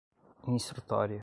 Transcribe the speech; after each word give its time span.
instrutória 0.47 1.19